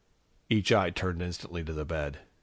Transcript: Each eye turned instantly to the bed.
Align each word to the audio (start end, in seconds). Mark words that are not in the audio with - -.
Each 0.49 0.71
eye 0.71 0.89
turned 0.89 1.21
instantly 1.21 1.63
to 1.63 1.73
the 1.73 1.85
bed. 1.85 2.21